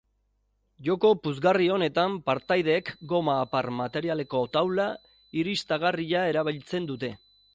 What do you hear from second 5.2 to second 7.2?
irristagarria erabiltzen dute.